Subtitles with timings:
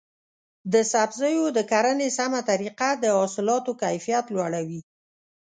[0.73, 4.81] د سبزیو د کرنې سمه طریقه د حاصلاتو کیفیت لوړوي.